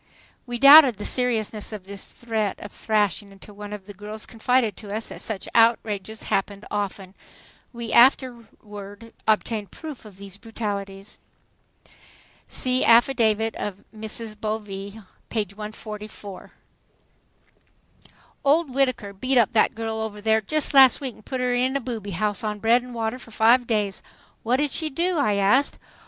[0.47, 4.75] We doubted the seriousness of this threat of thrashing until one of the girls confided
[4.77, 7.13] to us that such outrages happened often.
[7.71, 11.19] We afterward obtained proof of these brutalities.
[12.47, 14.35] See affidavit of Mrs.
[14.41, 16.51] Bovee, page 144.
[18.43, 21.73] "Old Whittaker beat up that girl over there just last week and put her in
[21.73, 24.01] the 'booby' house on bread and water for five days."
[24.41, 25.77] "What did she do?" I asked.